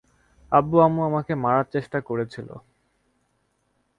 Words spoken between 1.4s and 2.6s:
মারার চেষ্টা করেছিল!